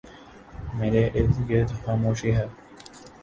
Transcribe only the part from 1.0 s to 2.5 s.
اردگرد خاموشی ہے۔